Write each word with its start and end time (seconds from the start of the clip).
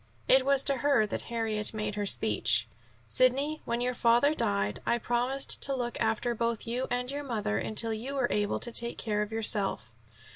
It 0.27 0.43
was 0.43 0.63
to 0.63 0.77
her 0.77 1.05
that 1.05 1.21
Harriet 1.29 1.75
made 1.75 1.93
her 1.93 2.07
speech: 2.07 2.67
"Sidney, 3.07 3.61
when 3.65 3.81
your 3.81 3.93
father 3.93 4.33
died, 4.33 4.81
I 4.83 4.97
promised 4.97 5.61
to 5.61 5.75
look 5.75 5.95
after 6.01 6.33
both 6.33 6.65
you 6.65 6.87
and 6.89 7.11
your 7.11 7.23
mother 7.23 7.59
until 7.59 7.93
you 7.93 8.15
were 8.15 8.27
able 8.31 8.59
to 8.61 8.71
take 8.71 8.97
care 8.97 9.21
of 9.21 9.31
yourself. 9.31 9.93